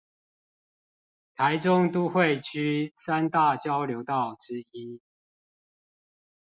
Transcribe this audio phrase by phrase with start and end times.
[1.37, 4.99] 臺中都會區三大交流道之一